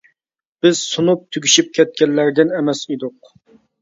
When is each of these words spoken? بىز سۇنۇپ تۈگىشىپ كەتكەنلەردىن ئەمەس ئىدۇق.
بىز 0.65 0.79
سۇنۇپ 0.93 1.21
تۈگىشىپ 1.37 1.69
كەتكەنلەردىن 1.79 2.57
ئەمەس 2.61 2.83
ئىدۇق. 2.89 3.35